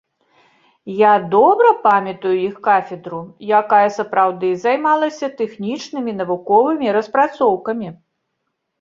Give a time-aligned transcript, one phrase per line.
[1.01, 3.21] Я добра памятаю іх кафедру,
[3.59, 7.87] якая сапраўды займалася тэхнічнымі навуковымі распрацоўкамі.